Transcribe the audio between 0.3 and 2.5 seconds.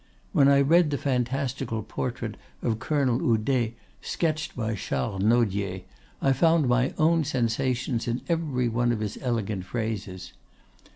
When I read the fantastical portrait